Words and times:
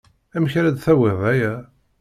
Amek 0.35 0.53
ara 0.59 0.75
d-tawiḍ 0.75 1.21
aya? 1.31 1.53